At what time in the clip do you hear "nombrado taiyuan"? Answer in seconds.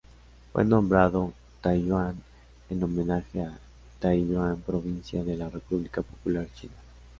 0.65-2.17